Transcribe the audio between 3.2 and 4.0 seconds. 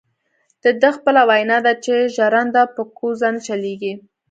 نه چلیږي.